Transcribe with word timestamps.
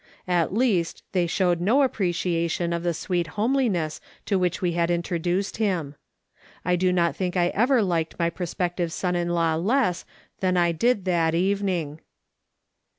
At 0.27 0.51
least, 0.51 1.03
they 1.11 1.27
showed 1.27 1.61
no 1.61 1.83
appreciation 1.83 2.73
of 2.73 2.81
the 2.81 2.91
sweet 2.95 3.27
homeliness 3.37 4.01
to 4.25 4.39
which 4.39 4.59
we 4.59 4.71
had 4.71 4.89
introduced 4.89 5.57
him. 5.57 5.93
I 6.65 6.75
do 6.75 6.91
not 6.91 7.15
think 7.15 7.37
I 7.37 7.49
ever 7.49 7.83
liked 7.83 8.17
my 8.17 8.31
prospective 8.31 8.91
son 8.91 9.15
in 9.15 9.29
law 9.29 9.53
less 9.53 10.03
than 10.39 10.57
I 10.57 10.71
did 10.71 11.05
that 11.05 11.35
evening. 11.35 11.99